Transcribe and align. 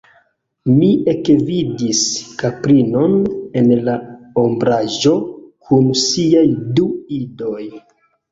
Mi 0.75 0.87
ekvidis 1.11 1.99
kaprinon 2.43 3.19
en 3.61 3.69
la 3.89 3.95
ombraĵo 4.45 5.13
kun 5.69 5.93
siaj 6.07 6.45
du 6.81 6.87
idoj. 7.21 7.63